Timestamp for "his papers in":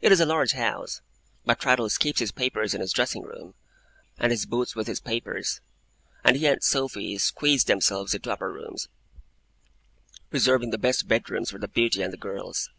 2.18-2.80